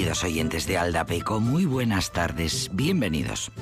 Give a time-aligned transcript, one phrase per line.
[0.00, 3.52] Queridos oyentes de Aldapeco, muy buenas tardes, bienvenidos.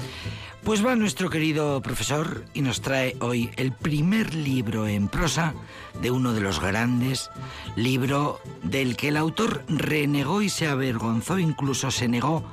[0.62, 5.54] Pues va nuestro querido profesor y nos trae hoy el primer libro en prosa
[6.00, 7.28] de uno de los grandes,
[7.74, 12.44] libro del que el autor renegó y se avergonzó, incluso se negó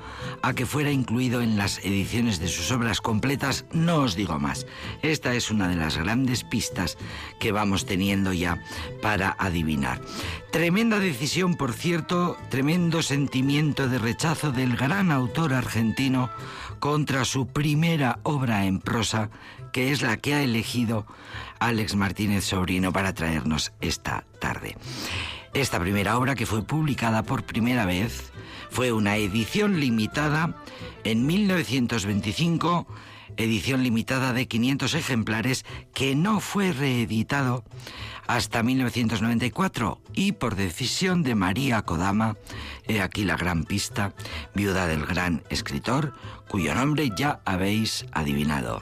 [0.45, 4.67] a que fuera incluido en las ediciones de sus obras completas, no os digo más.
[5.01, 6.99] Esta es una de las grandes pistas
[7.39, 8.61] que vamos teniendo ya
[9.01, 9.99] para adivinar.
[10.51, 16.29] Tremenda decisión, por cierto, tremendo sentimiento de rechazo del gran autor argentino
[16.79, 19.31] contra su primera obra en prosa,
[19.73, 21.07] que es la que ha elegido
[21.57, 24.77] Alex Martínez Sobrino para traernos esta tarde.
[25.55, 28.33] Esta primera obra, que fue publicada por primera vez,
[28.69, 30.53] fue una edición limitada
[31.05, 32.85] en 1925,
[33.37, 37.63] edición limitada de 500 ejemplares, que no fue reeditado
[38.27, 42.35] hasta 1994 y por decisión de María Kodama,
[42.85, 44.13] he aquí la gran pista,
[44.55, 46.15] viuda del gran escritor,
[46.49, 48.81] cuyo nombre ya habéis adivinado.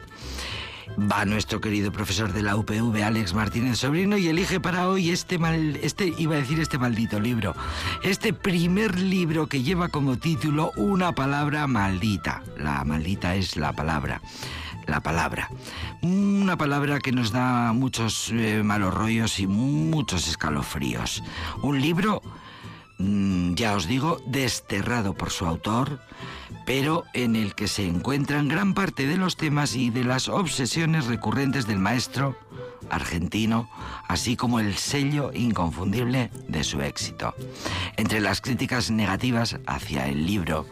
[1.00, 5.38] Va nuestro querido profesor de la UPV, Alex Martínez Sobrino, y elige para hoy este
[5.38, 7.56] mal, este, iba a decir este maldito libro,
[8.04, 12.44] este primer libro que lleva como título una palabra maldita.
[12.58, 14.22] La maldita es la palabra
[14.88, 15.50] la palabra.
[16.02, 21.24] Una palabra que nos da muchos eh, malos rollos y muchos escalofríos.
[21.62, 22.22] Un libro,
[22.98, 26.00] ya os digo, desterrado por su autor,
[26.66, 31.08] pero en el que se encuentran gran parte de los temas y de las obsesiones
[31.08, 32.38] recurrentes del maestro
[32.90, 33.70] argentino,
[34.08, 37.34] así como el sello inconfundible de su éxito.
[37.98, 40.66] Entre las críticas negativas hacia el libro,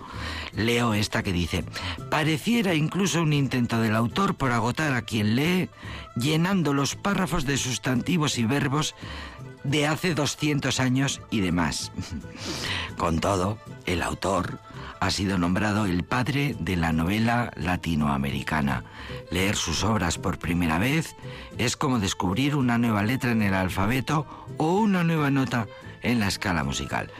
[0.53, 1.63] leo esta que dice,
[2.09, 5.69] pareciera incluso un intento del autor por agotar a quien lee,
[6.15, 8.95] llenando los párrafos de sustantivos y verbos
[9.63, 11.91] de hace 200 años y demás.
[12.97, 14.59] Con todo, el autor
[14.99, 18.83] ha sido nombrado el padre de la novela latinoamericana.
[19.31, 21.15] Leer sus obras por primera vez
[21.57, 24.27] es como descubrir una nueva letra en el alfabeto
[24.57, 25.65] o una nueva nota
[26.03, 27.11] en la escala musical.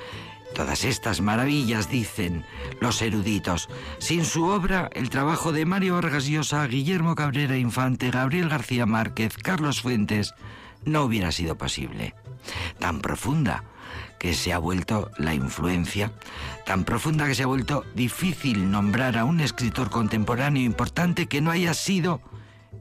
[0.54, 2.46] Todas estas maravillas, dicen
[2.80, 3.70] los eruditos.
[4.00, 9.38] Sin su obra, el trabajo de Mario Vargas Llosa, Guillermo Cabrera Infante, Gabriel García Márquez,
[9.38, 10.36] Carlos Fuentes,
[10.86, 12.16] no hubiera sido posible.
[12.80, 13.64] Tan profunda
[14.20, 16.12] que se ha vuelto la influencia,
[16.66, 21.52] tan profunda que se ha vuelto difícil nombrar a un escritor contemporáneo importante que no
[21.52, 22.22] haya sido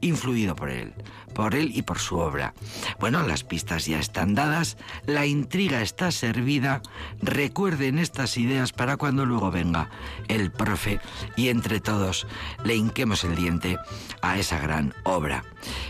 [0.01, 0.93] influido por él,
[1.33, 2.53] por él y por su obra.
[2.99, 6.81] Bueno, las pistas ya están dadas, la intriga está servida,
[7.21, 9.89] recuerden estas ideas para cuando luego venga
[10.27, 10.99] el profe
[11.35, 12.27] y entre todos
[12.63, 13.77] le hinquemos el diente
[14.21, 15.43] a esa gran obra.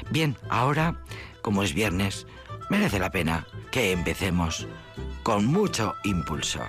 [0.10, 0.96] Bien, ahora,
[1.42, 2.28] como es viernes,
[2.70, 4.68] merece la pena que empecemos
[5.24, 6.62] con mucho impulso.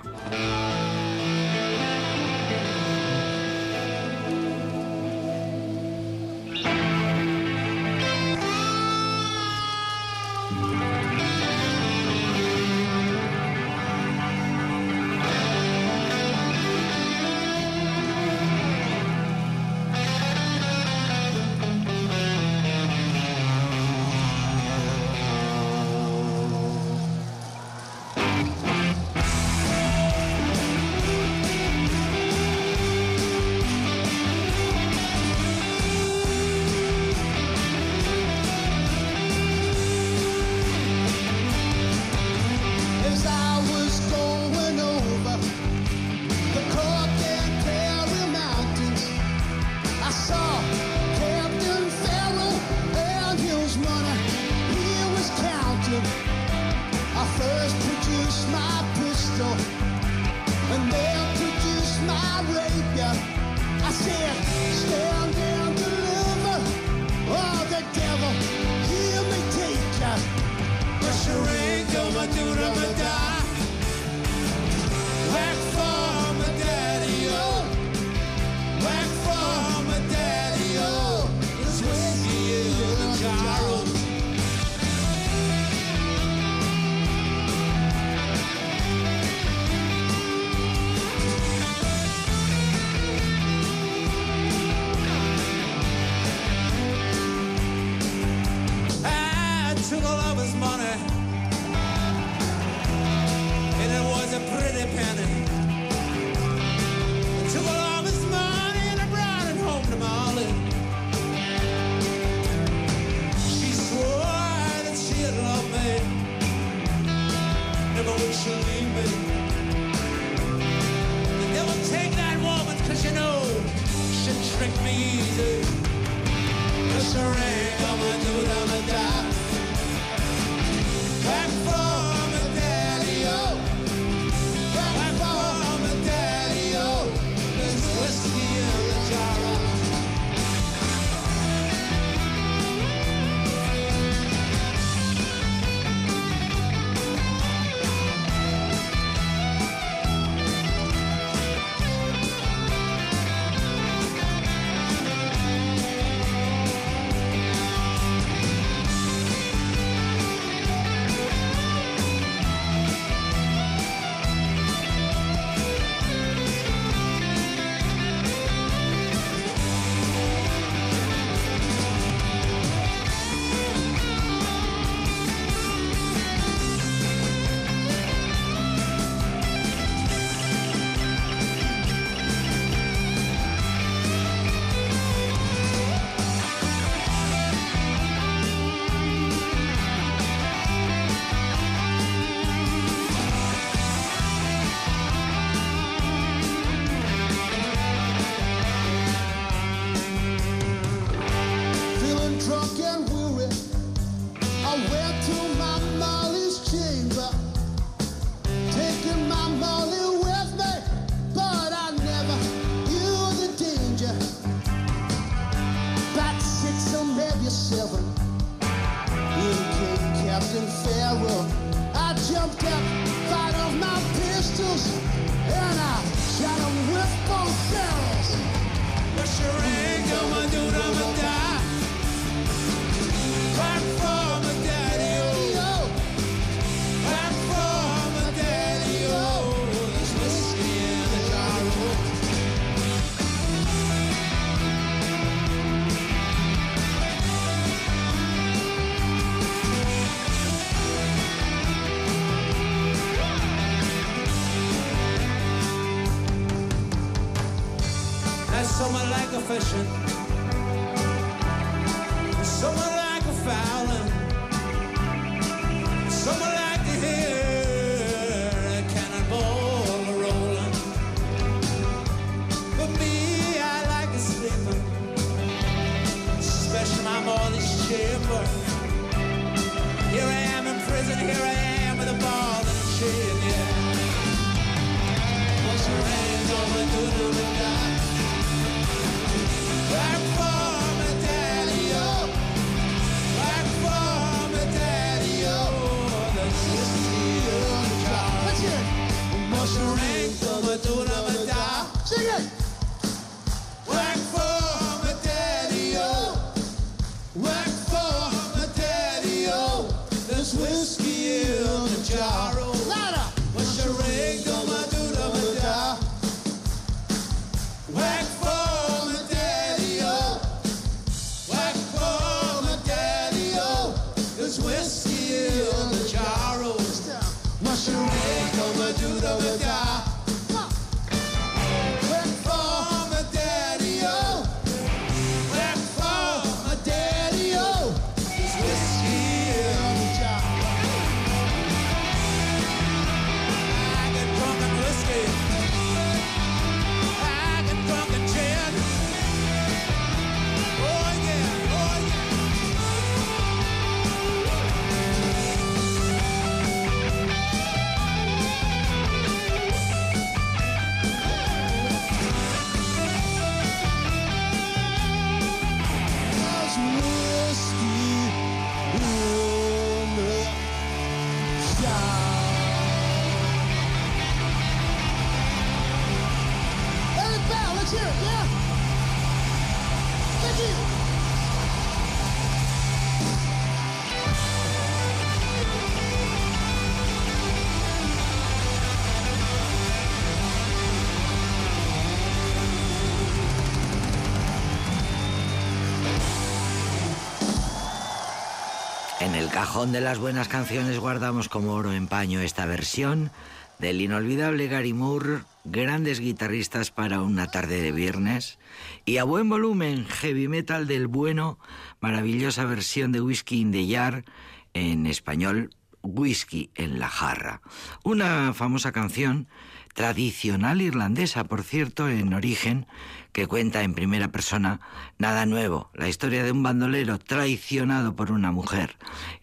[399.53, 403.29] Cajón de las buenas canciones guardamos como oro en paño esta versión
[403.77, 408.57] del inolvidable Gary Moore, grandes guitarristas para una tarde de viernes,
[409.05, 411.59] y a buen volumen, heavy metal del bueno,
[412.01, 414.25] maravillosa versión de Whiskey in the Jar,
[414.73, 415.69] en español,
[416.03, 417.61] Whisky en la jarra.
[418.03, 419.47] Una famosa canción
[419.93, 422.87] tradicional irlandesa, por cierto, en origen,
[423.31, 424.79] que cuenta en primera persona
[425.17, 428.97] nada nuevo, la historia de un bandolero traicionado por una mujer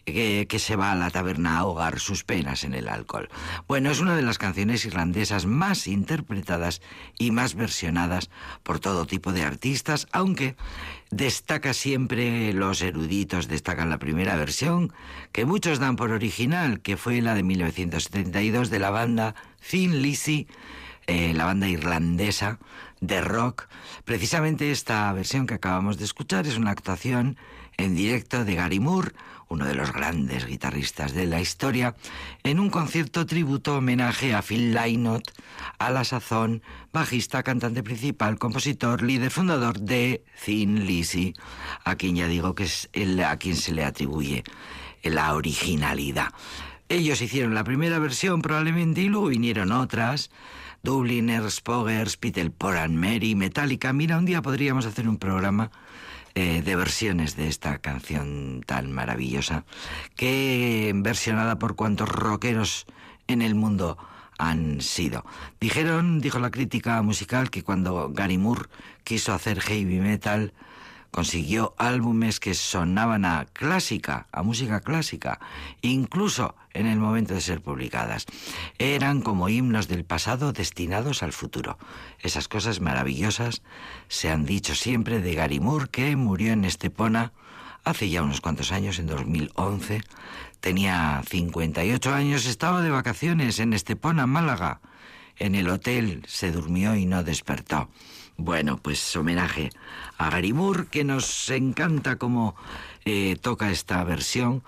[0.05, 3.29] que, que, se va a la taberna a ahogar sus penas en el alcohol.
[3.67, 6.81] Bueno, es una de las canciones irlandesas más interpretadas
[7.17, 8.29] y más versionadas
[8.63, 10.55] por todo tipo de artistas, aunque
[11.11, 14.93] destaca siempre los eruditos, destacan la primera versión,
[15.31, 19.35] que muchos dan por original, que fue la de 1972 de la banda
[19.69, 20.47] Thin Lizzy,
[21.07, 22.59] eh, la banda irlandesa
[23.01, 23.67] de rock.
[24.05, 27.37] Precisamente esta versión que acabamos de escuchar es una actuación
[27.77, 29.11] en directo de Gary Moore,
[29.51, 31.93] uno de los grandes guitarristas de la historia,
[32.43, 35.33] en un concierto tributo homenaje a Phil Lynott,
[35.77, 41.33] a la sazón, bajista, cantante principal, compositor, líder fundador de Thin Lizzy,
[41.83, 44.45] a quien ya digo que es el a quien se le atribuye
[45.03, 46.29] la originalidad.
[46.87, 50.31] Ellos hicieron la primera versión probablemente y luego vinieron otras.
[50.81, 53.91] Dubliners, Poggers, Peter Poran, Mary, Metallica.
[53.91, 55.71] Mira, un día podríamos hacer un programa
[56.35, 59.65] eh, de versiones de esta canción tan maravillosa,
[60.15, 62.85] que versionada por cuantos rockeros
[63.27, 63.97] en el mundo
[64.37, 65.25] han sido.
[65.59, 68.69] Dijeron, dijo la crítica musical, que cuando Gary Moore
[69.03, 70.53] quiso hacer heavy metal,
[71.11, 75.39] consiguió álbumes que sonaban a clásica, a música clásica,
[75.81, 78.25] incluso en el momento de ser publicadas.
[78.77, 81.77] Eran como himnos del pasado destinados al futuro.
[82.19, 83.61] Esas cosas maravillosas
[84.07, 87.33] se han dicho siempre de Gary Moore, que murió en Estepona
[87.83, 90.01] hace ya unos cuantos años, en 2011.
[90.59, 94.81] Tenía 58 años, estaba de vacaciones en Estepona, Málaga.
[95.37, 97.89] En el hotel se durmió y no despertó.
[98.37, 99.69] Bueno, pues homenaje
[100.17, 102.55] a Gary Moore, que nos encanta cómo
[103.05, 104.63] eh, toca esta versión.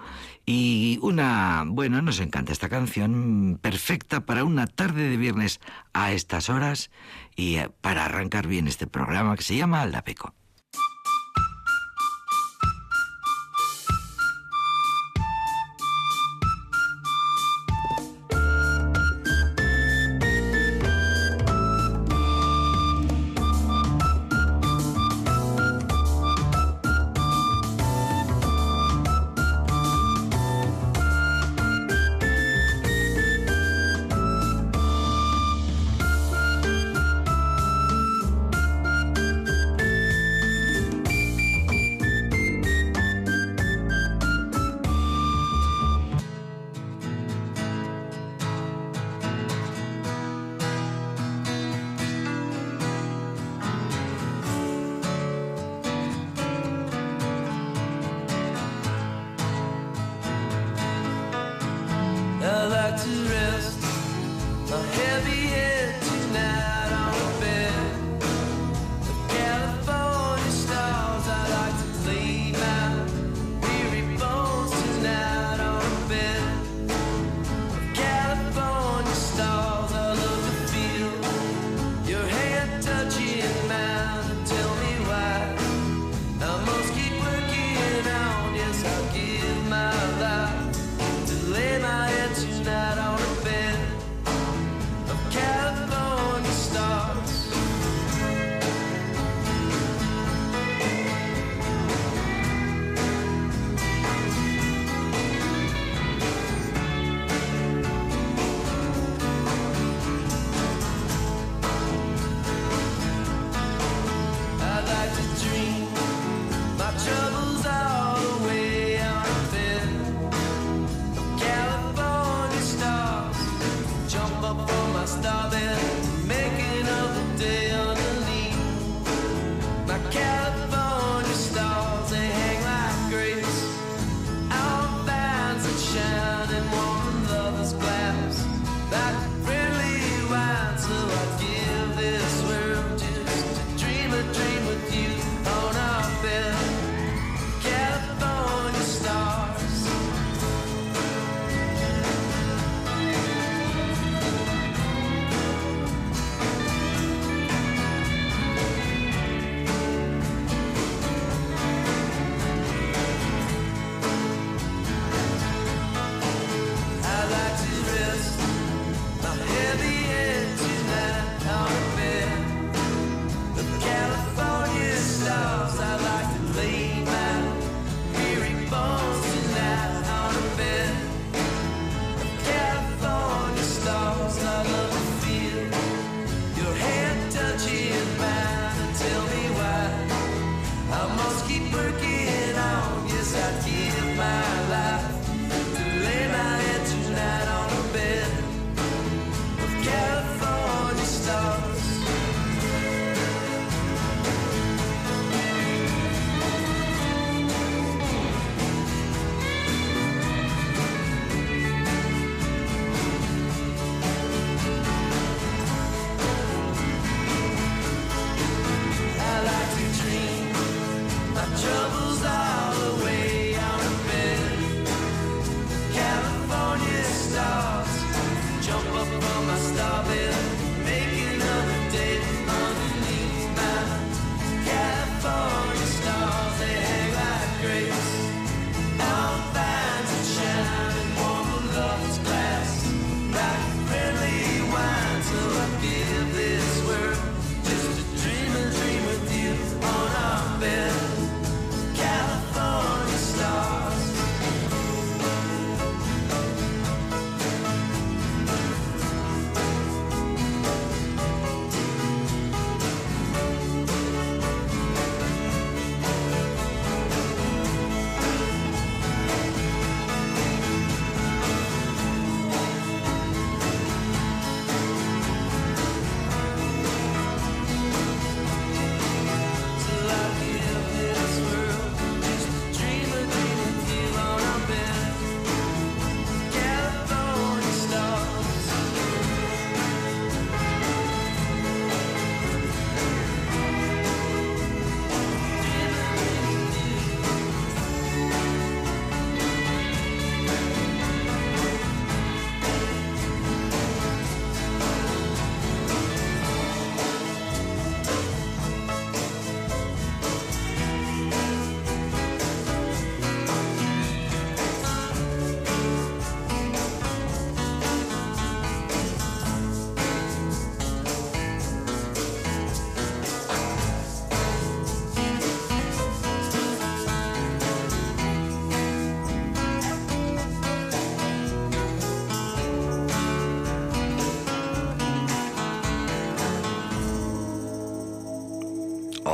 [0.46, 5.62] Y una, bueno, nos encanta esta canción, perfecta para una tarde de viernes
[5.94, 6.92] a estas horas
[7.36, 10.34] y eh, para arrancar bien este programa que se llama Aldapeco.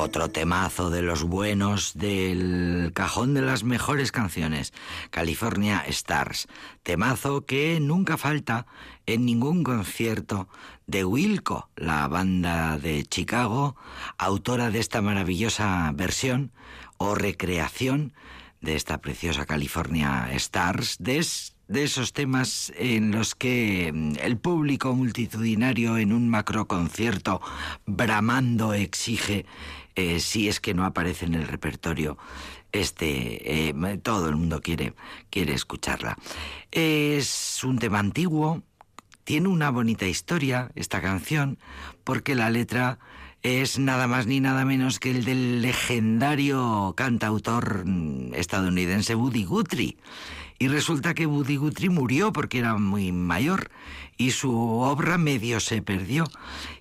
[0.10, 4.74] Otro temazo de los buenos del cajón de las mejores canciones,
[5.12, 6.48] California Stars.
[6.82, 8.66] Temazo que nunca falta
[9.06, 10.50] en ningún concierto
[10.88, 13.76] de Wilco, la banda de Chicago,
[14.18, 16.54] autora de esta maravillosa versión
[16.98, 18.14] o recreación
[18.62, 21.20] de esta preciosa California Stars de
[21.70, 27.42] de esos temas en los que mm, el público multitudinario en un macroconcierto
[27.86, 29.46] bramando exige
[29.96, 32.18] eh, si es que no aparece en el repertorio
[32.72, 34.94] este eh, todo el mundo quiere
[35.30, 36.18] quiere escucharla
[36.72, 38.64] es un tema antiguo
[39.24, 41.60] tiene una bonita historia esta canción
[42.04, 43.00] porque la letra
[43.42, 49.98] es nada más ni nada menos que el del legendario cantautor mm, estadounidense Woody Guthrie.
[50.60, 53.72] Y resulta que Woody Guthrie murió porque era muy mayor
[54.18, 56.26] y su obra medio se perdió.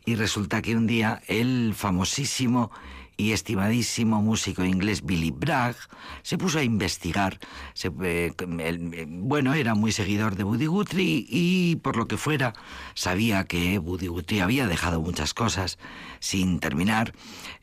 [0.05, 2.73] Y resulta que un día el famosísimo
[3.17, 5.77] y estimadísimo músico inglés Billy Bragg
[6.23, 7.38] se puso a investigar.
[8.03, 12.55] Eh, eh, bueno, era muy seguidor de Woody Guthrie y por lo que fuera
[12.95, 15.79] sabía que Woody Guthrie había dejado muchas cosas
[16.21, 17.12] sin terminar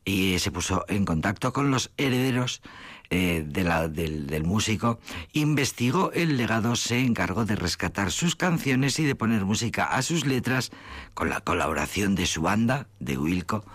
[0.04, 2.62] y se puso en contacto con los herederos
[3.09, 4.99] eh, de la- del, del músico,
[5.33, 10.25] investigó el legado, se encargó de rescatar sus canciones y de poner música a sus
[10.25, 10.71] letras
[11.13, 13.65] con la colaboración de su banda, de Wilco.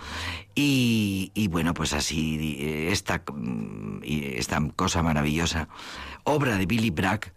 [0.55, 5.69] Y, bueno, pues así eh, esta, mm, esta cosa maravillosa,
[6.25, 7.33] obra de Billy Bragg,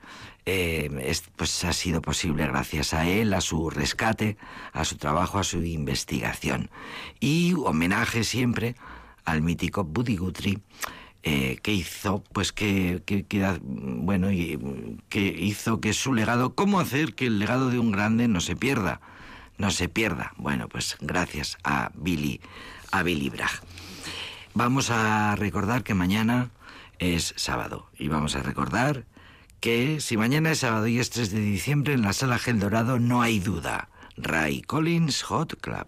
[0.45, 4.36] eh, es- pues ha sido posible gracias a él, a su rescate,
[4.73, 6.69] a su trabajo, a su investigación.
[7.21, 8.75] Y homenaje siempre
[9.23, 10.60] al mítico Buddy Guthrie,
[11.26, 13.26] eh, que hizo, pues que, que,
[13.62, 14.60] bueno, y,
[15.08, 18.58] que hizo que su legado, ¿cómo hacer que el legado de un grande no se
[18.58, 19.00] pierda?
[19.58, 20.34] No se pierda.
[20.36, 22.42] Bueno, pues gracias a Billy,
[22.92, 23.62] a Billy Bragg.
[24.54, 26.52] Vamos a recordar que mañana
[27.00, 29.06] es sábado y vamos a recordar
[29.62, 33.00] que si mañana es sábado y es 3 de diciembre en la sala Gel Dorado
[33.00, 33.88] no hay duda.
[34.18, 35.88] Ray Collins Hot Club.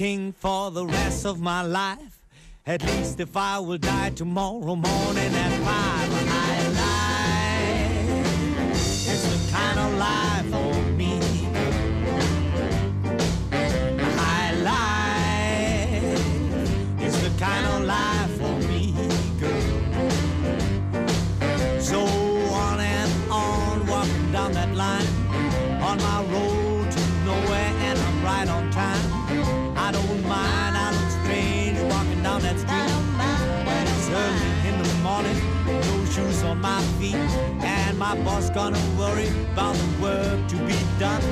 [0.00, 2.22] King for the rest of my life.
[2.66, 6.19] At least if I will die tomorrow morning at five,
[37.00, 37.14] feet,
[37.64, 41.22] and my boss gonna worry about the work to be done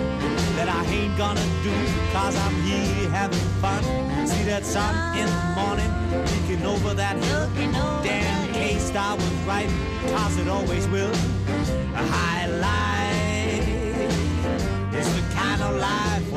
[0.56, 1.74] that I ain't gonna do,
[2.12, 3.82] cause I'm here having fun.
[4.26, 5.90] See that sun in the morning,
[6.26, 7.48] peeking over that hill.
[8.02, 9.70] Damn case I was right,
[10.14, 11.12] cause it always will.
[11.94, 13.68] A high life
[14.94, 16.27] is the kind of life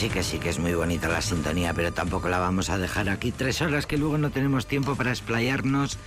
[0.00, 3.10] sí, que sí, que es muy bonita la sintonía, pero tampoco la vamos a dejar
[3.10, 5.98] aquí tres horas que luego no tenemos tiempo para explayarnos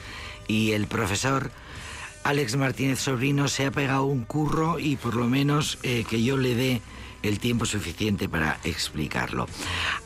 [0.47, 1.51] y el profesor
[2.23, 6.37] Alex Martínez Sobrino se ha pegado un curro y por lo menos eh, que yo
[6.37, 6.81] le dé
[7.21, 9.45] el tiempo suficiente para explicarlo.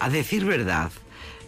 [0.01, 0.91] A decir verdad,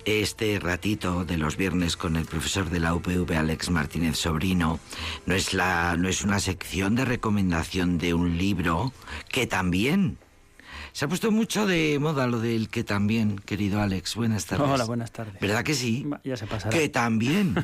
[0.06, 4.80] este ratito de los viernes con el profesor de la UPV Alex Martínez Sobrino
[5.26, 8.94] no es la no es una sección de recomendación de un libro
[9.28, 10.18] que también
[10.94, 14.16] se ha puesto mucho de moda lo del que también, querido Alex.
[14.16, 14.68] Buenas tardes.
[14.70, 15.40] Hola, buenas tardes.
[15.40, 16.06] ¿Verdad que sí?
[16.24, 16.78] Ya se pasará.
[16.78, 17.56] Que también,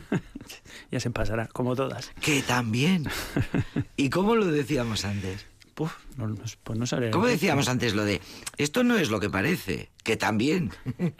[0.91, 2.11] ya se pasará, como todas.
[2.21, 3.07] que también.
[3.97, 5.45] ¿Y cómo lo decíamos antes?
[5.73, 6.33] Puf, no,
[6.63, 7.11] pues no sale.
[7.11, 8.21] ¿Cómo decíamos antes lo de
[8.57, 9.89] esto no es lo que parece?
[10.03, 10.71] Que también.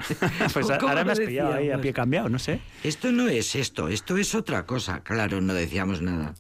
[0.54, 2.62] Pues ¿Cómo ahora me has pillado ahí a pie cambiado, no sé.
[2.84, 5.02] Esto no es esto, esto es otra cosa.
[5.04, 6.36] Claro, no decíamos nada.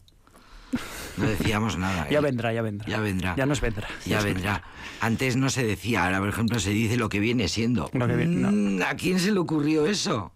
[1.18, 2.08] No decíamos nada.
[2.10, 2.22] Ya ¿eh?
[2.22, 2.88] vendrá, ya vendrá.
[2.88, 3.36] Ya vendrá.
[3.38, 3.88] Ya nos vendrá.
[4.06, 4.64] Ya vendrá.
[5.00, 7.90] Antes no se decía, ahora por ejemplo se dice lo que viene siendo.
[7.94, 8.52] Lo que viene- no.
[8.52, 10.32] Mm, ¿A quién se le ocurrió eso?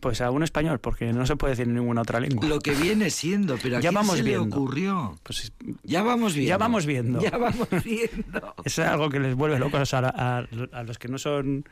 [0.00, 2.46] Pues a un español, porque no se puede decir en ninguna otra lengua.
[2.48, 4.44] Lo que viene siendo, pero ¿a Ya quién vamos se viendo.
[4.46, 5.18] le ocurrió?
[5.22, 5.52] Pues
[5.84, 6.48] Ya vamos viendo.
[6.50, 7.20] Ya vamos viendo.
[7.20, 8.54] Ya vamos viendo.
[8.64, 11.64] es algo que les vuelve locos a, a- a los que no son.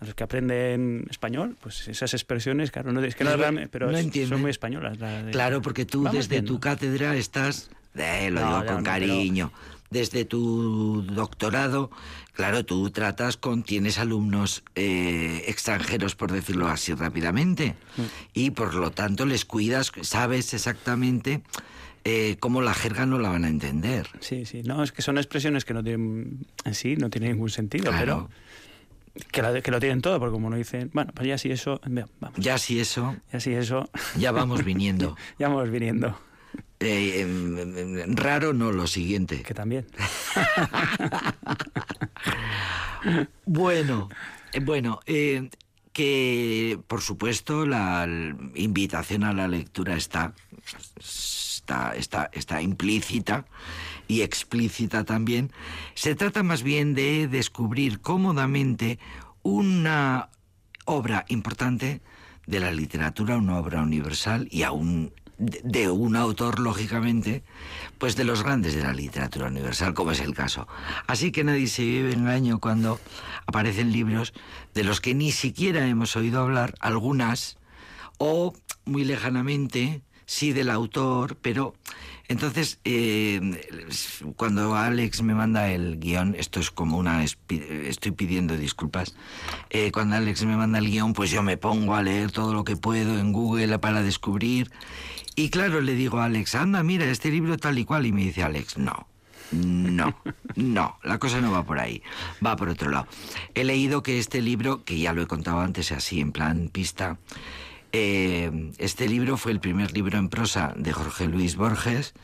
[0.00, 3.90] A los que aprenden español, pues esas expresiones, claro, no, es que no, No, pero
[3.90, 4.98] es- son muy españolas.
[5.00, 6.52] la de- Claro, porque tú desde viendo.
[6.54, 9.52] tu cátedra estás, eh, lo digo con pero- cariño,
[9.90, 11.90] desde tu doctorado,
[12.32, 18.02] claro, tú tratas con, tienes alumnos eh, extranjeros, por decirlo así rápidamente, Mm.
[18.34, 21.42] y por lo tanto les cuidas, sabes exactamente
[22.04, 24.06] eh, cómo la jerga no la van a entender.
[24.20, 24.62] Sí, sí.
[24.62, 27.98] No, es que son expresiones que no tienen en sí, no tienen ningún sentido, Claro.
[27.98, 28.30] pero
[29.32, 31.80] que, la- que lo tienen todo, porque como no dicen, bueno, pues ya sí eso,
[32.20, 35.16] vamos, Ya si eso, ya sí eso, ya vamos viniendo.
[35.38, 36.18] ya vamos viniendo,
[36.80, 39.42] Eh, em, em, em, raro no lo siguiente.
[39.42, 39.86] que también.
[43.44, 44.08] Bueno,
[44.52, 45.50] eh, bueno, eh,
[45.92, 48.06] que por supuesto la
[48.54, 50.32] invitación a la lectura está,
[50.98, 53.44] está, está, está implícita
[54.08, 55.52] y explícita también.
[55.94, 58.98] Se trata más bien de descubrir cómodamente
[59.42, 60.30] una
[60.86, 62.00] obra importante
[62.46, 67.44] de la literatura, una obra universal y aún de un autor, lógicamente,
[67.98, 70.66] pues de los grandes de la literatura universal, como es el caso.
[71.06, 72.98] Así que nadie se vive engaño cuando
[73.46, 74.32] aparecen libros
[74.74, 77.56] de los que ni siquiera hemos oído hablar, algunas,
[78.18, 78.52] o
[78.84, 81.74] muy lejanamente, sí del autor, pero
[82.28, 83.40] entonces eh,
[84.36, 89.14] cuando Alex me manda el guion, esto es como una, estoy pidiendo disculpas,
[89.70, 92.64] eh, cuando Alex me manda el guion, pues yo me pongo a leer todo lo
[92.64, 94.70] que puedo en Google para descubrir.
[95.36, 98.22] Y claro, le digo a Alex, anda, mira, este libro tal y cual, y me
[98.22, 99.06] dice Alex, no.
[99.50, 100.14] No,
[100.56, 102.02] no, la cosa no va por ahí,
[102.44, 103.06] va por otro lado.
[103.54, 107.18] He leído que este libro, que ya lo he contado antes así en plan pista,
[107.92, 112.14] eh, este libro fue el primer libro en prosa de Jorge Luis Borges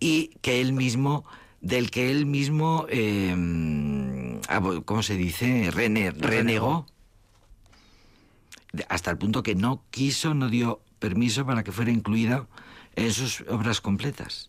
[0.00, 1.24] y que él mismo,
[1.60, 3.34] del que él mismo, eh,
[4.84, 5.70] ¿cómo se dice?
[5.70, 6.86] Rene- renegó.
[8.88, 12.46] Hasta el punto que no quiso, no dio permiso para que fuera incluida
[12.96, 14.48] en sus obras completas.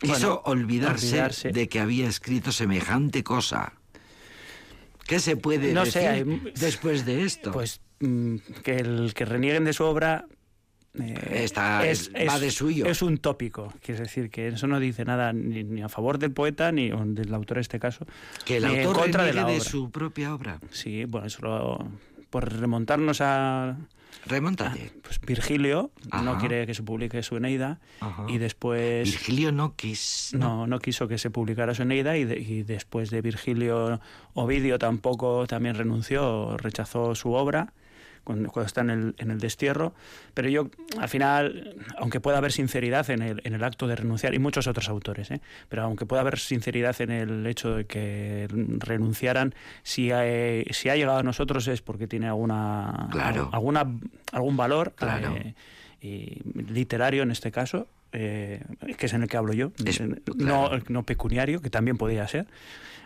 [0.00, 1.50] Quiso Bueno, olvidarse, olvidarse.
[1.50, 3.72] de que había escrito semejante cosa.
[5.08, 7.50] ¿Qué se puede No decir sé, hay- después de esto?
[7.50, 10.24] Pues que el que renieguen de su obra
[10.94, 11.82] eh, Está-
[12.28, 12.86] va de suyo.
[12.86, 16.32] Es un tópico, quiere decir que eso no dice nada ni, ni a favor del
[16.32, 18.06] poeta ni del autor en este caso.
[18.44, 20.58] que el ni en autor contra de reniegue la de, su propia obra.
[20.70, 21.88] Sí, bueno, eso lo-
[22.30, 23.76] por remontarnos a
[24.26, 24.90] Remóntate.
[25.02, 25.90] pues Virgilio,
[26.22, 28.26] no quiere que se publique su Eneida Ajá.
[28.28, 30.32] y después Virgilio no quis.
[30.36, 34.00] no, no quiso que se publicara su Eneida y, de- y después de Virgilio
[34.34, 37.72] Ovidio tampoco también renunció, rechazó su obra
[38.28, 39.94] cuando, cuando está en el, en el destierro.
[40.34, 40.68] Pero yo,
[41.00, 44.66] al final, aunque pueda haber sinceridad en el, en el acto de renunciar, y muchos
[44.66, 45.40] otros autores, ¿eh?
[45.70, 50.22] pero aunque pueda haber sinceridad en el hecho de que renunciaran, si ha,
[50.70, 53.48] si ha llegado a nosotros es porque tiene alguna, Claro.
[53.52, 53.86] alguna
[54.32, 54.92] algún valor.
[54.94, 55.34] Claro.
[55.34, 55.54] eh,
[56.00, 58.62] y literario en este caso, eh,
[58.96, 60.16] que es en el que hablo yo, Es- no,
[60.68, 60.82] claro.
[60.88, 62.46] no pecuniario, que también podría ser,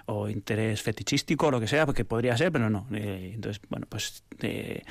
[0.07, 2.87] o interés fetichístico, o lo que sea, porque podría ser, pero no.
[2.93, 4.83] Eh, entonces, bueno, pues eh,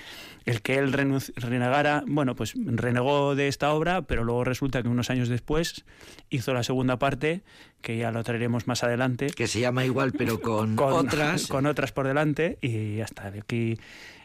[0.46, 5.10] el que él renegara, bueno, pues renegó de esta obra, pero luego resulta que unos
[5.10, 5.84] años después
[6.30, 7.42] hizo la segunda parte,
[7.82, 11.48] que ya lo traeremos más adelante, Que se llama igual, pero con, con otras.
[11.48, 13.32] con otras por delante y ya está.
[13.32, 13.78] De aquí,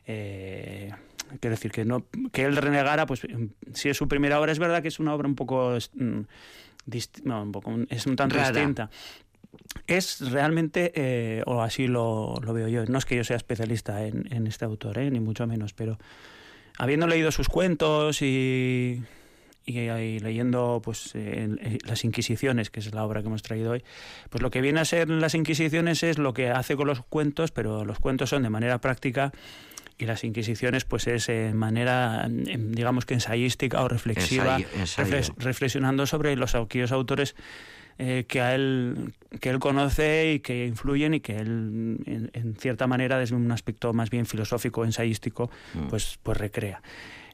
[0.06, 0.92] eh,
[1.40, 4.58] quiero decir que no que él renegara, pues mm, si es su primera obra, es
[4.58, 6.20] verdad que es una obra un poco, mm,
[7.24, 8.50] no, un poco es un tanto Rara.
[8.50, 8.90] distinta.
[9.86, 14.04] Es realmente, eh, o así lo, lo veo yo, no es que yo sea especialista
[14.04, 15.98] en, en este autor, eh, ni mucho menos, pero
[16.78, 19.02] habiendo leído sus cuentos y,
[19.64, 23.82] y, y leyendo pues eh, las Inquisiciones, que es la obra que hemos traído hoy,
[24.30, 27.50] pues lo que viene a ser las Inquisiciones es lo que hace con los cuentos,
[27.50, 29.32] pero los cuentos son de manera práctica
[29.98, 35.08] y las Inquisiciones pues es en manera, em, digamos que ensayística o reflexiva, Ensayo- ensayo.
[35.08, 37.34] reflex- reflexionando sobre los aquellos autores
[37.98, 42.54] eh, que a él que él conoce y que influyen y que él en, en
[42.56, 45.50] cierta manera desde un aspecto más bien filosófico ensayístico
[45.88, 46.82] pues pues recrea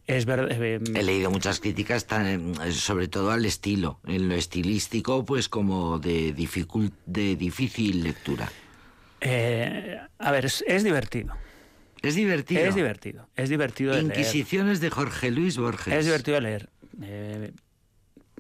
[0.07, 2.27] es verdad eh, He leído muchas críticas, tan,
[2.61, 4.01] eh, sobre todo al estilo.
[4.05, 8.48] En lo estilístico, pues como de, dificul- de difícil lectura.
[9.20, 11.35] eh, a ver es, es divertido
[12.02, 12.60] Es divertido.
[12.62, 14.18] es divertido es divertido de leer.
[14.18, 15.94] Inquisiciones de Jorge Luis Borges.
[15.94, 16.68] Es divertido de leer.
[17.02, 17.52] eh,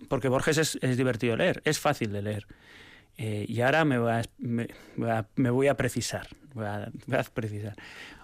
[0.08, 2.46] porque Borges es, es divertido de leer, es fácil de leer.
[3.18, 6.26] Eh, y ahora me voy, a, me, voy a- me voy a precisar.
[6.54, 7.74] Voy a, voy a precisar.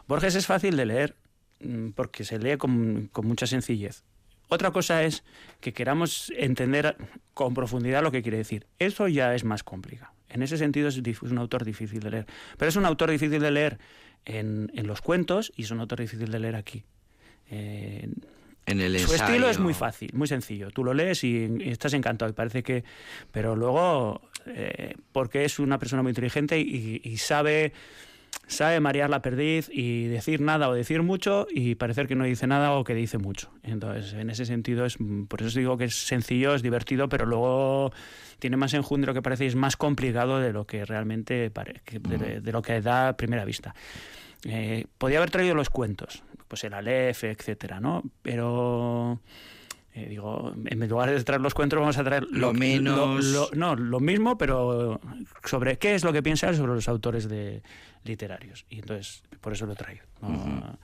[0.06, 1.16] Borges es fácil de leer
[1.60, 4.02] mm, porque se lee con, con mucha sencillez.
[4.48, 5.24] Otra cosa es
[5.60, 6.96] que queramos entender
[7.34, 8.66] con profundidad lo que quiere decir.
[8.78, 10.12] Eso ya es más complicado.
[10.30, 12.26] En ese sentido es un autor difícil de leer.
[12.56, 13.78] Pero es un autor difícil de leer
[14.24, 16.84] en, en los cuentos y es un autor difícil de leer aquí.
[17.50, 18.08] Eh,
[18.66, 19.24] En el su ensayo.
[19.24, 20.70] estilo es muy fácil, muy sencillo.
[20.70, 22.84] Tú lo lees y, y estás encantado y parece que...
[23.32, 27.72] Pero luego, eh, porque es una persona muy inteligente y, y sabe,
[28.48, 32.46] sabe marear la perdiz y decir nada o decir mucho y parecer que no dice
[32.46, 33.50] nada o que dice mucho.
[33.62, 34.96] Entonces, en ese sentido, es
[35.28, 37.92] por eso digo que es sencillo, es divertido, pero luego
[38.38, 42.62] tiene más enjundro que parece y es más complicado de lo que realmente de lo
[42.62, 43.74] que da a primera vista.
[44.44, 48.02] Eh, podía haber traído los cuentos, pues el Aleph, etcétera, ¿no?
[48.22, 49.20] Pero
[49.98, 53.74] eh, digo, en lugar de traer los cuentos vamos a traer Lo menos- lo- no,
[53.74, 55.00] lo mismo, pero
[55.44, 57.62] sobre qué es lo que piensa él sobre los autores de
[58.04, 58.64] literarios.
[58.70, 60.02] Y entonces, por eso lo traigo.
[60.22, 60.78] ¿no?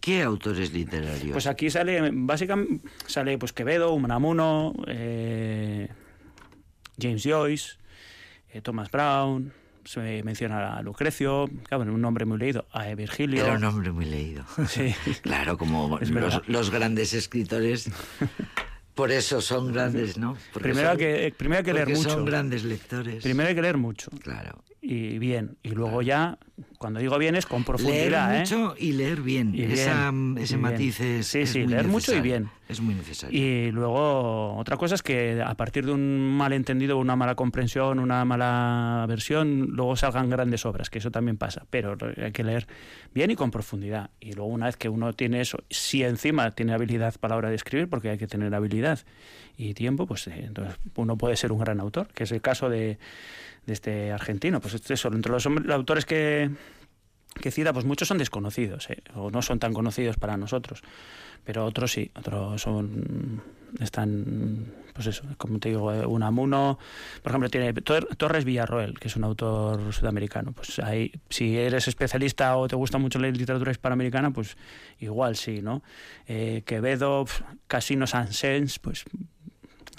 [0.00, 1.32] ¿Qué autores literarios?
[1.32, 5.88] Pues aquí sale, básicamente, sale pues Quevedo, Unamuno, eh,
[7.00, 7.76] James Joyce,
[8.50, 9.52] eh, Thomas Brown,
[9.84, 13.44] se menciona a Lucrecio, claro, un nombre muy leído, a Virgilio.
[13.44, 14.44] Era un hombre muy leído.
[14.68, 14.94] Sí.
[15.22, 17.90] claro, como los, los grandes escritores.
[18.94, 20.36] Por eso son grandes, ¿no?
[20.52, 22.10] Porque Primero son- que- primero hay que leer mucho.
[22.10, 23.22] Son grandes lectores.
[23.22, 24.62] Primero hay que leer mucho Claro.
[24.82, 26.38] y bien, y luego ya,
[26.78, 28.38] cuando digo bien es con profundidad, leer ¿eh?
[28.40, 29.54] mucho y leer bien.
[29.54, 30.60] Y Esa- bien, ese y bien.
[30.72, 32.50] matiz es, Sí, es sí, muy leer mucho y bien.
[32.68, 33.38] Es muy necesario.
[33.38, 38.24] Y luego, otra cosa es que a partir de un malentendido, una mala comprensión, una
[38.24, 41.64] mala versión, luego salgan grandes obras, que eso también pasa.
[41.70, 42.66] Pero hay que leer
[43.14, 44.10] bien y con profundidad.
[44.20, 47.48] Y luego, una vez que uno tiene eso, si encima tiene habilidad para la hora
[47.50, 49.00] de escribir, porque hay que tener habilidad
[49.56, 52.70] y tiempo, pues eh, entonces uno puede ser un gran autor, que es el caso
[52.70, 52.98] de,
[53.66, 54.60] de este argentino.
[54.60, 56.41] Pues es eso, entre los hombres- autores que,
[57.40, 59.02] que cita, pues muchos son desconocidos, ¿eh?
[59.14, 60.82] o no son tan conocidos para nosotros,
[61.44, 63.42] pero otros sí, otros son
[63.80, 66.78] están, pues eso, como te digo, eh, Unamuno,
[67.22, 71.88] por ejemplo, tiene Tor- Torres Villarroel, que es un autor sudamericano, pues ahí, si eres
[71.88, 74.58] especialista o te gusta mucho la literatura hispanoamericana, pues
[75.00, 75.82] igual sí, ¿no?
[76.26, 77.24] Eh, Quevedo,
[77.66, 79.04] Casino Sansens, pues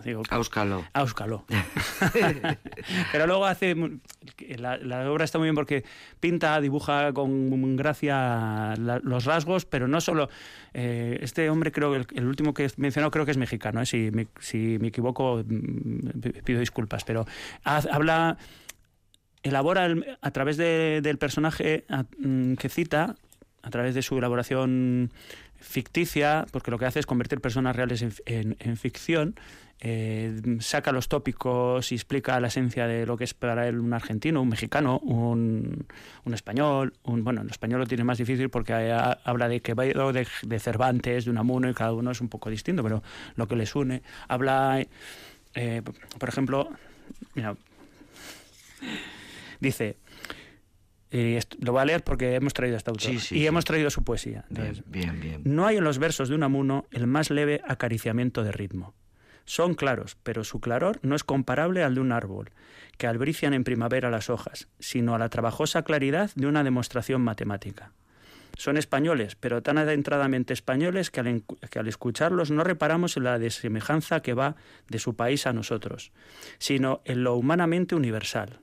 [0.03, 0.85] Digo, Áuscalo.
[0.93, 1.45] Áuscalo.
[3.11, 3.75] Pero luego hace.
[4.57, 5.83] La, la obra está muy bien porque
[6.19, 10.29] pinta, dibuja con gracia la- los rasgos, pero no solo.
[10.73, 13.81] eh, este hombre, creo que el, el último que mencionó, creo que es mexicano.
[13.81, 17.03] eh, Si, me, si me equivoco, mm, pido disculpas.
[17.03, 17.25] Pero
[17.63, 18.37] ha- habla.
[19.43, 23.15] Elabora el- a través de- del personaje a- mm, que cita,
[23.61, 25.11] a través de su elaboración
[25.63, 29.35] ficticia, porque lo que hace es convertir personas reales en, en- en ficción,
[29.85, 33.93] eh, saca los tópicos y explica la esencia de lo que es para él un
[33.93, 35.85] argentino, un mexicano, un,
[36.23, 36.93] un español.
[37.03, 40.59] Un, bueno, el español lo tiene más difícil porque ha- habla de Quevedo, de, de
[40.59, 43.03] Cervantes, de Unamuno, y cada uno es un poco distinto, pero
[43.35, 44.03] lo que les une.
[44.27, 44.85] Habla,
[45.55, 45.81] eh,
[46.19, 46.69] por ejemplo,
[47.35, 47.55] mira,
[49.59, 49.97] dice...
[51.13, 53.47] y lo voy a leer porque hemos traído a este autor Sí, sí, y sí.
[53.47, 54.45] hemos traído su poesía.
[54.49, 55.41] Bien, Entonces, bien, bien.
[55.45, 58.93] no hay en los versos de Unamuno el más leve acariciamiento de ritmo.
[59.45, 62.51] Son claros, pero su claror no es comparable al de un árbol,
[62.97, 67.91] que albrician en primavera las hojas, sino a la trabajosa claridad de una demostración matemática.
[68.57, 73.39] Son españoles, pero tan adentradamente españoles que al, que al escucharlos no reparamos en la
[73.39, 74.55] desemejanza que va
[74.89, 76.11] de su país a nosotros,
[76.59, 78.59] sino en lo humanamente universal.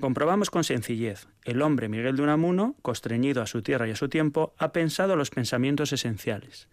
[0.00, 4.08] Comprobamos con sencillez, el hombre Miguel de Unamuno, constreñido a su tierra y a su
[4.08, 6.68] tiempo, ha pensado los pensamientos esenciales.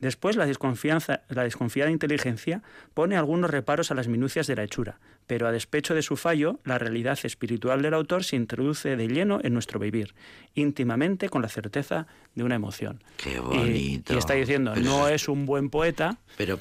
[0.00, 2.62] Después, la, desconfianza, la desconfiada inteligencia
[2.94, 6.60] pone algunos reparos a las minucias de la hechura, pero a despecho de su fallo,
[6.64, 10.14] la realidad espiritual del autor se introduce de lleno en nuestro vivir,
[10.54, 12.06] íntimamente con la certeza
[12.36, 13.02] de una emoción.
[13.16, 14.14] Qué bonito.
[14.14, 16.58] Y, está diciendo, Pero no es un buen poeta, Pero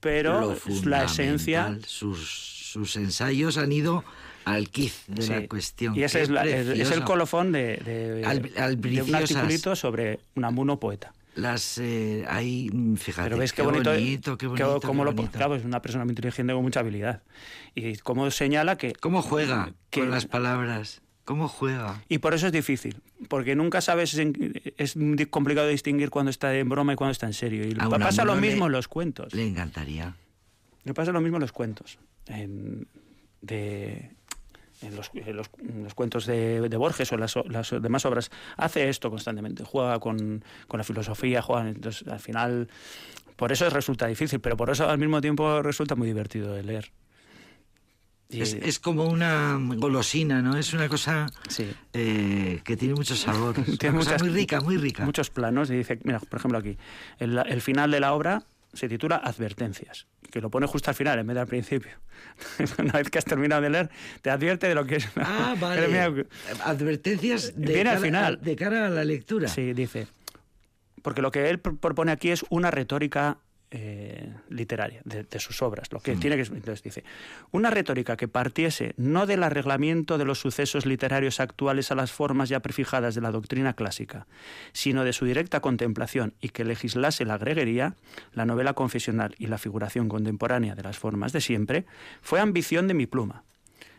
[0.00, 4.04] pero la esencia- sus ensayos han ido
[4.46, 5.30] al quiz de Sí.
[5.32, 5.94] la cuestión.
[5.96, 10.20] Y ese es, la- es- es el colofón de, de- Al- de un articulito sobre
[10.36, 11.12] Unamuno poeta.
[11.34, 13.26] Las eh, ahí, mm, fíjate.
[13.28, 15.36] Pero ves qué, qué bonito, bonito, qué bonito, cómo qué lo, bonito.
[15.36, 17.22] claro, es una persona muy inteligente con mucha habilidad.
[17.74, 18.94] Y cómo señala que...
[18.94, 21.02] ¿Cómo juega que- con las palabras?
[21.26, 22.00] ¿Cómo juega?
[22.08, 24.96] Y por eso es difícil, porque nunca sabes, es
[25.28, 27.66] complicado distinguir cuando está en broma y cuando está en serio.
[27.66, 29.34] Y A pa- pasa lo Unamuno le- mismo en los cuentos.
[29.34, 30.14] Le encantaría.
[30.84, 31.98] Me pasa lo mismo en los cuentos.
[32.28, 32.86] En,
[33.42, 34.10] de,
[34.82, 38.30] en los, en los- en los cuentos de, de Borges o las, las demás obras.
[38.56, 39.64] Hace esto constantemente.
[39.64, 41.68] Juega con, con la filosofía, juega.
[41.68, 42.68] Entonces, al final.
[43.36, 46.90] Por eso resulta difícil, pero por eso al mismo tiempo resulta muy divertido de leer.
[48.28, 50.56] Y- Es, es como una golosina, ¿no?
[50.56, 51.70] Es una cosa sí.
[51.92, 53.54] eh, que tiene mucho sabor.
[53.58, 55.04] Es Tiene una cosa muchas- muy rica, muy rica.
[55.04, 56.76] muchos planos y dice, mira, por ejemplo aquí,
[57.18, 60.06] el, el final de la obra se titula Advertencias,
[60.36, 61.92] que lo pone justo al final en vez de al principio.
[62.78, 65.08] Una vez que has terminado de leer, te advierte de lo que es.
[65.16, 66.26] Ah, mira, vale.
[66.62, 68.40] Advertencias de Viene al cara, final.
[68.42, 69.48] de cara a la lectura.
[69.48, 70.08] Sí, dice.
[71.00, 73.38] Porque lo que él pro- propone aquí es una retórica
[73.70, 75.92] eh, literaria de, de sus obras.
[75.92, 76.20] Lo que Mm.
[76.20, 77.04] tiene que entonces dice
[77.50, 82.48] una retórica que partiese no del arreglamiento de los sucesos literarios actuales a las formas
[82.48, 84.26] ya prefijadas de la doctrina clásica,
[84.72, 87.94] sino de su directa contemplación y que legislase la greguería,
[88.34, 91.86] la novela confesional y la figuración contemporánea de las formas de siempre,
[92.22, 93.42] fue ambición de mi pluma.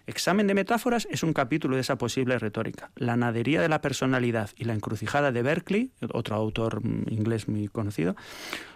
[0.08, 2.91] Examen de metáforas es un capítulo de esa posible retórica.
[2.95, 7.68] La nadería de la personalidad y la encrucijada de Berkeley, otro autor mm, inglés muy
[7.68, 8.16] conocido,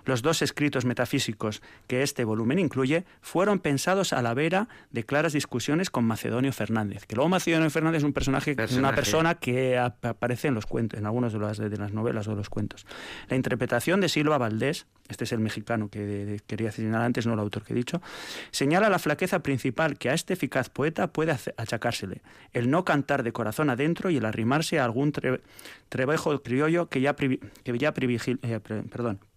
[0.05, 5.31] los dos escritos metafísicos que este volumen incluye, fueron pensados a la vera de claras
[5.31, 7.05] discusiones con Macedonio Fernández.
[7.05, 8.79] Que luego Macedonio Fernández es un personaje, Personaje.
[8.87, 12.27] una persona que ap- aparece en los cuentos, en algunas de las, de las novelas
[12.27, 12.85] o de los cuentos.
[13.29, 17.39] La interpretación de Silva Valdés, este es el mexicano que quería señalar antes, no el
[17.39, 18.01] autor que he dicho,
[18.49, 22.21] señala la flaqueza principal que a este eficaz poeta puede achacársele,
[22.53, 25.41] el no cantar de corazón adentro y el arrimarse a algún tre-
[25.89, 28.59] trebejo criollo que ya, que ya eh,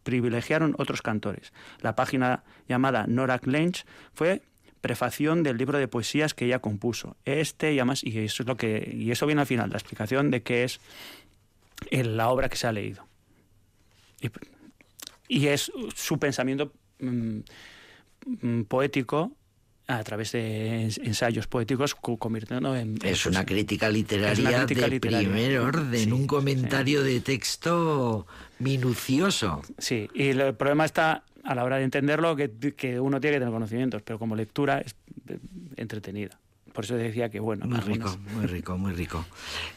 [0.03, 1.53] privilegiaron otros cantores.
[1.81, 4.43] La página llamada Norak Lench fue
[4.81, 7.17] prefación del libro de poesías que ella compuso.
[7.25, 10.31] Este y además, y eso es lo que, y eso viene al final, la explicación
[10.31, 10.79] de qué es
[11.91, 13.07] la obra que se ha leído.
[14.21, 14.31] Y,
[15.29, 17.39] y es su pensamiento mm,
[18.43, 19.33] mm, poético
[19.87, 22.97] a través de ens- ensayos poéticos co- convirtiendo en...
[23.03, 25.29] Es una crítica literaria es una crítica de literaria.
[25.29, 28.27] primer orden, Sí, un comentario de texto
[28.59, 29.63] minucioso.
[29.79, 33.41] Sí, y el problema está a la hora de entenderlo que, que uno tiene que
[33.41, 34.95] tener conocimientos, pero como lectura es
[35.77, 36.39] entretenida.
[36.75, 37.65] Por eso decía que bueno.
[37.67, 39.25] Muy algunas- rico, muy rico, muy rico.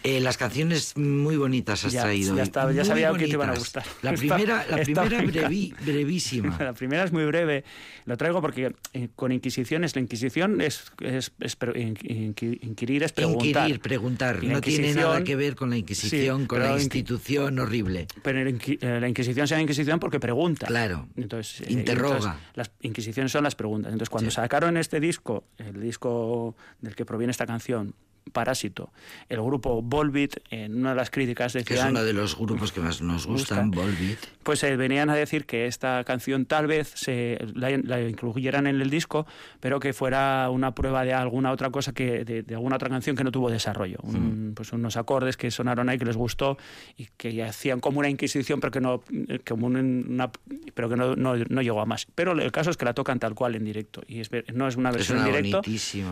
[0.04, 2.36] Eh, las canciones muy bonitas has Ya- traído.
[2.36, 3.60] ya estaba- ya sabía que te iban a bonitas.
[3.60, 3.84] gustar.
[4.02, 5.76] La Está- primera, la está primera bien.
[5.76, 6.58] brevi- brevísima.
[6.60, 7.64] La primera es muy breve.
[8.06, 13.12] Lo traigo porque eh, con Inquisiciones, la Inquisición es, es, es inqui- inqui- inquirir, es
[13.14, 13.46] preguntar.
[13.64, 14.44] Inquirir, preguntar.
[14.44, 18.08] La No tiene nada que ver con la Inquisición, Sí, con la inqui- institución horrible.
[18.24, 20.66] Pero la inqui- eh, la Inquisición se llama Inquisición porque pregunta.
[20.66, 21.08] Claro.
[21.16, 22.16] Entonces, eh, Interroga.
[22.18, 23.92] entonces, las Inquisiciones son las preguntas.
[23.92, 24.36] Entonces, cuando Sí.
[24.36, 26.56] sacaron este disco, el disco
[26.88, 27.96] del que proviene esta canción,
[28.32, 28.92] Parásito,
[29.30, 31.90] el grupo Volbeat, en una de las críticas Que es decían...
[31.92, 33.82] uno de los grupos que más nos gustan, Gusta.
[33.84, 34.20] Volbeat.
[34.44, 38.82] pues eh, venían a decir que esta canción tal vez se la, la incluyeran en
[38.82, 39.26] el disco,
[39.60, 43.16] pero que fuera una prueba de alguna otra cosa que de, de alguna otra canción
[43.16, 44.16] que no tuvo desarrollo, Hmm.
[44.16, 46.58] Un- pues unos acordes que sonaron ahí que les gustó
[46.98, 49.04] y que hacían como una inquisición, pero que no
[49.48, 50.32] como un- una,
[50.74, 52.08] pero que no, no, no llegó a más.
[52.16, 54.76] Pero el caso es que la tocan tal cual en directo y es no es
[54.76, 55.62] una Es versión una en directo,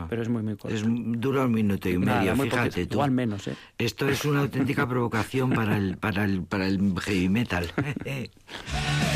[0.10, 0.76] pero es muy muy corta.
[0.76, 2.94] Es, dura un minuto y Nada, muy fíjate poquito, tú.
[2.96, 3.56] igual menos, ¿eh?
[3.78, 7.72] Esto es una auténtica provocación para el, para el, para el heavy metal.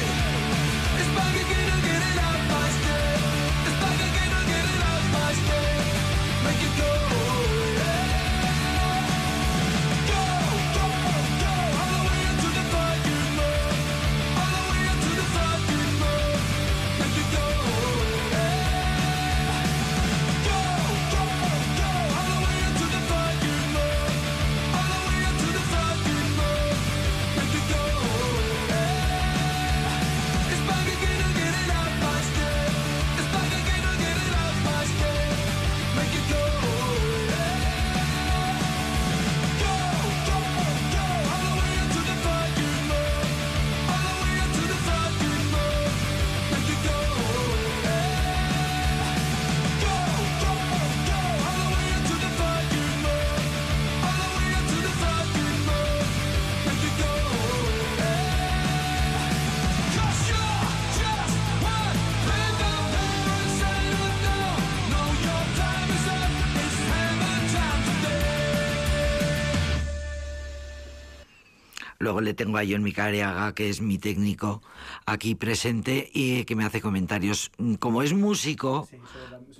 [72.09, 74.63] Luego le tengo a John Micariaga, que es mi técnico
[75.05, 77.51] aquí presente y que me hace comentarios.
[77.59, 78.89] Mm, Como es músico,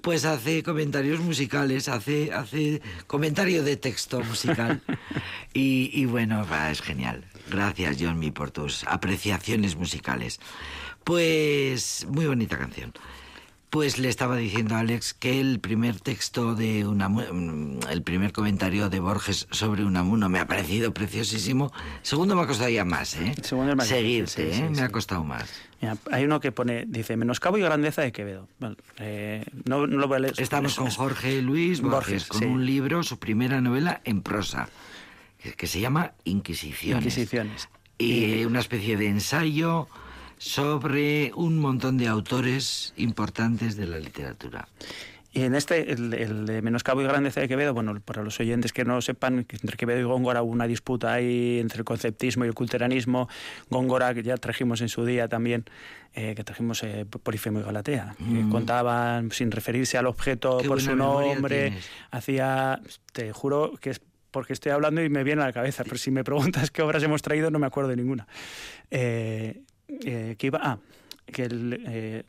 [0.01, 4.81] pues hace comentarios musicales, hace, hace comentario de texto musical.
[5.53, 7.23] y, y bueno, es genial.
[7.51, 10.39] Gracias, Johnny, por tus apreciaciones musicales.
[11.03, 12.93] Pues muy bonita canción.
[13.69, 18.89] Pues le estaba diciendo a Alex que el primer texto de Unamuno, el primer comentario
[18.89, 21.71] de Borges sobre Unamuno me ha parecido preciosísimo.
[22.01, 23.35] Segundo me ha costado ya más, ¿eh?
[23.43, 24.53] Segundo más Seguirte, sí, ¿eh?
[24.73, 25.51] sí, me ha costado más.
[25.81, 28.47] Mira, hay uno que pone, dice, menoscabo y grandeza de Quevedo.
[28.59, 30.33] Bueno, eh, no, no lo voy a leer.
[30.39, 34.67] Estamos Es- con Jorge Luis Borges, Borges, con un libro, su primera novela en prosa,
[35.43, 37.03] que, que se llama Inquisiciones.
[37.03, 37.69] Inquisiciones.
[37.99, 39.87] Y una especie de ensayo
[40.39, 44.67] sobre un montón de autores importantes de la literatura.
[45.31, 48.73] Y en este, el, el de Menoscabo y Grandeza de Quevedo, bueno, para los oyentes
[48.73, 52.45] que no sepan, que entre Quevedo y Góngora hubo una disputa ahí entre el conceptismo
[52.45, 53.29] y el culteranismo.
[53.69, 55.65] Góngora, que ya trajimos en su día también,
[56.15, 60.61] eh, que trajimos eh, Polifemo y Galatea, que contaban sin referirse al objeto Mm.
[60.61, 61.73] Qué por su nombre,
[62.11, 62.81] hacía,
[63.13, 66.11] te juro que es porque estoy hablando y me viene a la cabeza, pero si
[66.11, 68.27] me preguntas qué obras hemos traído, no me acuerdo de ninguna.
[68.91, 69.61] Eh,
[70.05, 70.79] eh, que iba, ah,
[71.25, 72.23] que eh,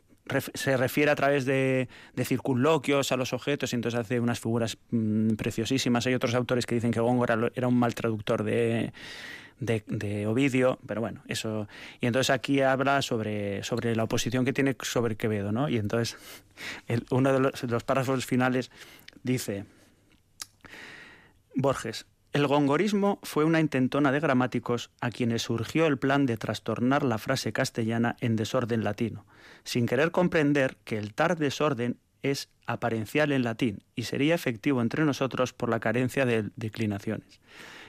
[0.53, 4.77] se refiere a través de, de circunloquios a los objetos y entonces hace unas figuras
[4.91, 6.05] mm, preciosísimas.
[6.07, 8.93] Hay otros autores que dicen que Góngora era un mal traductor de,
[9.59, 11.67] de, Ovidio, pero bueno, eso.
[11.99, 15.69] Y entonces aquí habla sobre, sobre la oposición que tiene sobre Quevedo, ¿no?
[15.69, 16.17] Y entonces
[17.11, 18.71] uno de los párrafos finales
[19.23, 19.65] dice...
[21.53, 22.05] Borges.
[22.33, 27.17] El gongorismo fue una intentona de gramáticos a quienes surgió el plan de trastornar la
[27.17, 29.25] frase castellana en desorden latino,
[29.65, 35.03] sin querer comprender que el tar desorden es aparencial en latín y sería efectivo entre
[35.03, 37.41] nosotros por la carencia de declinaciones.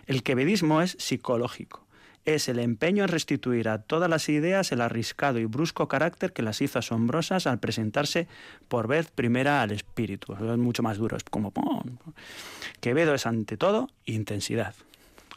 [0.07, 1.82] El quevedismo es psicológico,
[2.25, 6.43] es el empeño en restituir a todas las ideas el arriscado y brusco carácter que
[6.43, 8.29] las hizo asombrosas al presentarse
[8.69, 10.33] por vez primera al espíritu.
[10.35, 11.51] Es mucho más duro, es como...
[11.51, 11.99] ¡pum!
[12.81, 14.75] Quevedo es ante todo intensidad.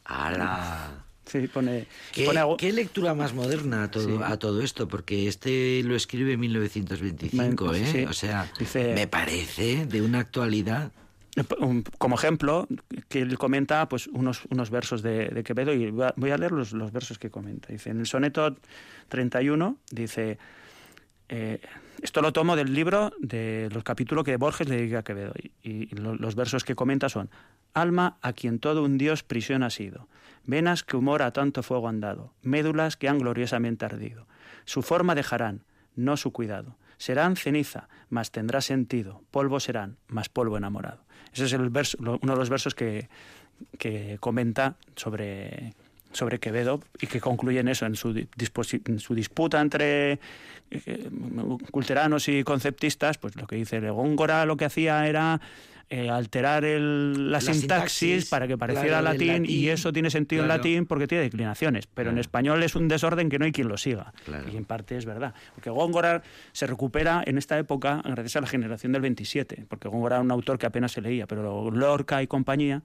[0.03, 1.01] ¡Hala!
[1.25, 1.87] Sí, pone...
[2.11, 4.23] ¿Qué, pone algo- qué lectura más moderna a todo, Sí.
[4.23, 4.87] a todo esto?
[4.87, 7.85] Porque este lo escribe en 1925, ¿eh?
[7.91, 8.03] Sí.
[8.05, 10.91] O sea, Dice- me parece de una actualidad.
[11.97, 12.67] Como ejemplo,
[13.09, 16.91] que él comenta pues, unos, unos versos de, Quevedo y voy a, leer los, los
[16.91, 17.69] versos que comenta.
[17.71, 18.55] Dice, en el soneto
[19.09, 20.37] 31 dice,
[21.29, 21.59] Eh,
[22.03, 25.33] esto lo tomo del libro de los capítulos que Borges le dedica a Quevedo.
[25.63, 27.29] Y, y lo- los versos que comenta son:
[27.73, 30.07] Alma a quien todo un dios prisión ha sido,
[30.45, 34.27] venas que humor a tanto fuego han dado, médulas que han gloriosamente ardido.
[34.65, 35.63] Su forma dejarán,
[35.95, 36.77] no su cuidado.
[36.97, 39.21] Serán ceniza, mas tendrá sentido.
[39.31, 41.03] Polvo serán, mas polvo enamorado.
[41.33, 43.09] Ese es el verso, uno de los versos que,
[43.77, 45.73] que comenta sobre,
[46.11, 50.19] sobre Quevedo y que concluye en eso, en su, en su disputa entre
[50.71, 51.09] eh,
[51.71, 55.41] culteranos y conceptistas, pues lo que dice Góngora lo que hacía era
[55.89, 57.59] eh, alterar el- la, La sintaxis,
[57.99, 60.53] sintaxis, para que pareciera claro, latín, y eso tiene sentido claro.
[60.55, 63.67] en latín porque tiene declinaciones, pero en español es un desorden que no hay quien
[63.67, 64.11] lo siga.
[64.51, 65.33] Y en parte es verdad.
[65.53, 66.23] Porque Góngora
[66.53, 70.31] se recupera en esta época gracias a la generación del 27, porque Góngora era un
[70.31, 72.81] autor que apenas se leía, pero Lorca y compañía,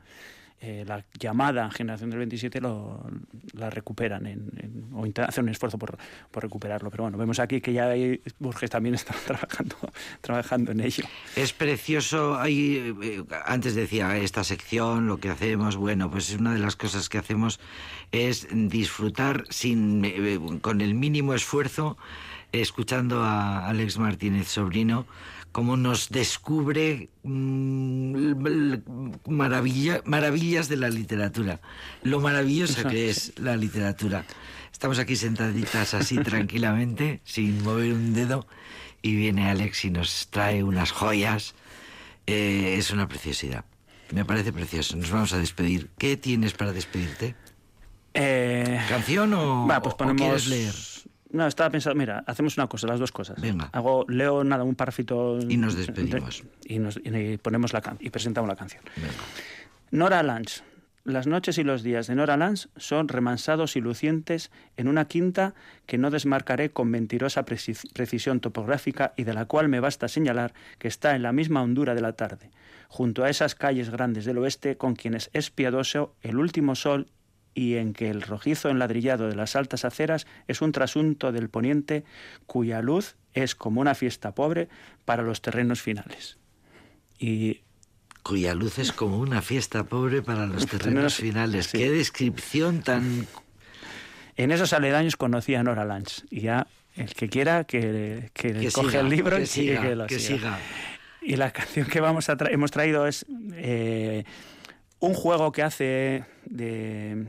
[0.61, 3.05] eh, la llamada generación del 27 lo,
[3.55, 5.97] la recuperan en, en- o hacen un esfuerzo por,
[6.31, 6.91] por recuperarlo.
[6.91, 9.77] Pero bueno, vemos aquí que ya hay, Borges también está trabajando,
[10.21, 11.05] trabajando en ello.
[11.37, 16.53] Es precioso, hay, eh, antes decía, esta sección, lo que hacemos, bueno, pues es una
[16.53, 17.61] de las cosas que hacemos
[18.13, 21.97] es disfrutar sin, eh, con el mínimo esfuerzo,
[22.53, 25.07] escuchando a Alex Martínez Sobrino,
[25.53, 28.35] cómo nos descubre mm,
[29.27, 31.61] maravilla, maravillas de la literatura,
[32.03, 34.25] lo maravillosa que es la literatura.
[34.73, 38.47] Estamos aquí sentaditas así tranquilamente, sin mover un dedo,
[39.03, 41.55] y viene Alex y nos trae unas joyas.
[42.27, 43.65] Eh, es una preciosidad.
[44.13, 44.97] Me parece precioso.
[44.97, 45.91] Nos vamos a despedir.
[45.99, 47.35] ¿Qué tienes para despedirte?
[48.15, 50.21] Eh, ¿Canción o, Va, pues o ponemos...
[50.21, 50.75] quieres leer?
[51.33, 53.41] No, estaba pensando, mira, hacemos una cosa, las dos cosas.
[53.41, 53.71] Venga.
[53.73, 55.39] Hago, leo nada, un párrafito.
[55.49, 56.43] Y nos despedimos.
[56.65, 58.83] Y, nos, y ponemos la can- y presentamos la canción.
[58.97, 59.13] Venga.
[59.93, 60.63] Nora Lange.
[61.03, 65.55] Las noches y los días de Nora Lange son remansados y lucientes en una quinta
[65.87, 70.53] que no desmarcaré con mentirosa preci- precisión topográfica y de la cual me basta señalar
[70.79, 72.51] que está en la misma hondura de la tarde,
[72.89, 77.07] junto a esas calles grandes del oeste con quienes es piadoso el último sol
[77.55, 82.05] y en que el rojizo enladrillado de las altas aceras es un trasunto del poniente
[82.47, 84.69] cuya luz es como una fiesta pobre
[85.05, 86.39] para los terrenos finales.
[87.19, 87.61] Y
[88.23, 91.67] Cuya luz es como una fiesta pobre para los terrenos finales.
[91.67, 91.79] sí.
[91.79, 93.27] Qué descripción tan...
[94.37, 98.71] En esos aledaños conocí a Nora Lange y ya el que quiera que, que, Que
[98.73, 100.19] coge siga, el libro que y siga, que lo siga.
[100.21, 100.59] siga.
[101.23, 104.25] Y la canción que vamos a tra- hemos traído es eh,
[104.99, 107.27] un juego que hace de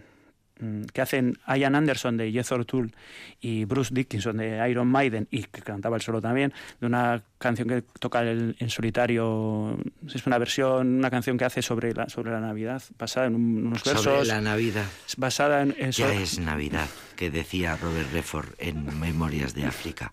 [0.94, 2.94] que hacen Ian Anderson de Jethro Tull
[3.40, 7.68] y Bruce Dickinson de Iron Maiden y que cantaba el solo también de una canción
[7.68, 9.78] que toca el- en solitario
[10.14, 13.66] es una versión una canción que hace sobre la sobre la Navidad basada en un-
[13.68, 14.86] unos Sobre versos la Navidad.
[15.18, 16.88] basada en, en Ya so- es Navidad,
[17.22, 20.12] que decía Robert Redford en Memorias de África,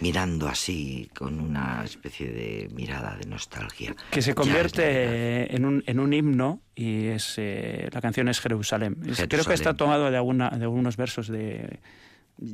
[0.00, 3.96] mirando así con una especie de mirada de nostalgia.
[4.12, 8.38] que se Ya convierte en un, en un himno y es eh, la canción es
[8.38, 8.94] Jerusalén.
[9.28, 11.80] Creo que está tomado de, alguna, de algunos versos de...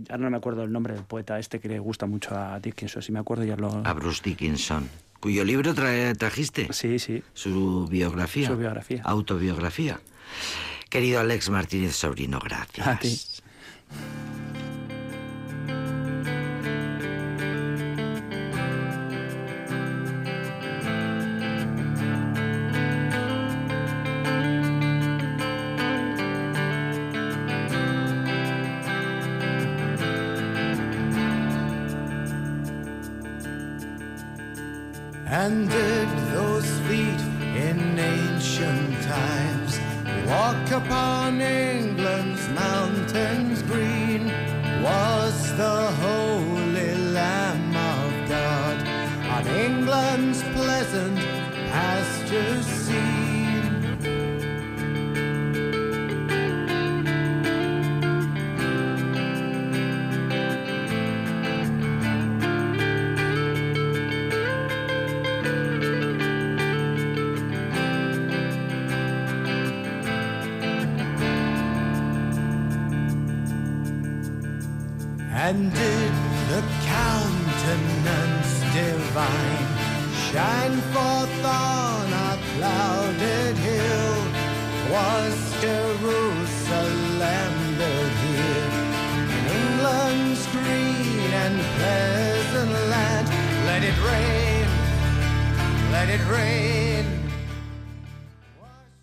[0.08, 3.02] Ahora no me acuerdo el nombre del poeta este que le gusta mucho a Dickinson,
[3.02, 3.86] si me acuerdo ya lo...
[3.86, 4.88] A Bruce Dickinson,
[5.20, 6.68] cuyo libro trae- trajiste.
[6.72, 7.22] Sí, sí.
[7.34, 8.46] Su biografía.
[8.48, 9.02] Su biografía.
[9.04, 10.00] Autobiografía.
[10.88, 12.84] Querido Alex Martínez Sobrino, gracias.
[12.86, 13.16] A ti.
[13.92, 14.19] Mm-hmm.